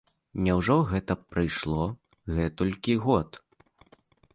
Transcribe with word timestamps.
Няўжо 0.45 0.77
гэта 0.93 1.17
прайшло 1.35 1.83
гэтулькі 2.39 3.01
год?! 3.09 3.29